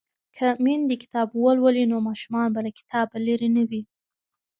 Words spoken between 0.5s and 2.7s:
میندې کتاب ولولي نو ماشومان به